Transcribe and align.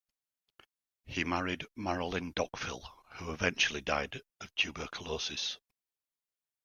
He 1.05 1.23
married 1.23 1.67
Marilyn 1.75 2.31
Dockfill, 2.33 2.81
who 3.17 3.31
eventually 3.31 3.81
died 3.81 4.19
of 4.39 4.49
tuberculosis. 4.55 5.59